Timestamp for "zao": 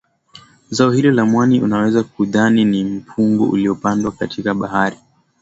0.71-0.91